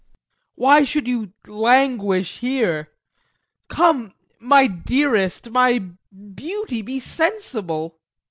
[0.01, 0.53] VOITSKI.
[0.55, 2.89] Why should you languish here?
[3.67, 5.89] Come, my dearest, my
[6.33, 7.99] beauty, be sensible!